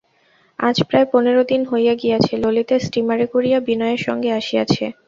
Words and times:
আজ 0.59 0.77
প্রায় 0.89 1.07
পনেরো 1.13 1.41
দিন 1.51 1.61
হইয়া 1.71 1.93
গিয়াছে 2.01 2.33
ললিতা 2.43 2.77
স্টীমারে 2.79 3.25
করিয়া 3.33 3.57
বিনয়ের 3.67 4.01
সঙ্গে 4.07 4.29
আসিয়াছে। 4.39 4.85